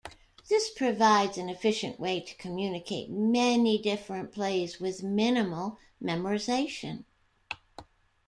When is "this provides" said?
0.49-1.37